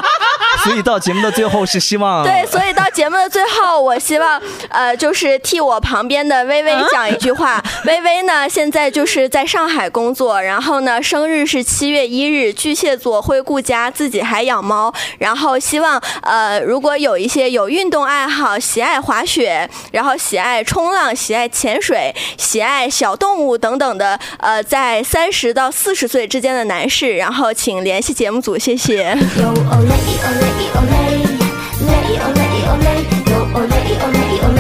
[0.64, 4.39] 所以到节目的最后是希望对，所以到节目的最后，我希望。
[4.68, 7.62] 呃，就是替我旁边的微微讲一句话。
[7.86, 14.92] 微微呢，现在就是在上海工作，然后呢，生日是七月一日，巨蟹座，会顾家，自己还养猫。
[15.18, 29.16] 然后希望呃，如果有一些有运动爱好、喜爱滑雪，然后喜爱冲浪、喜爱潜水、喜爱小动物等等的，呃，在三十到四十岁之间的男士，然后请联系节目组，谢谢。
[33.54, 34.59] olei Oh olei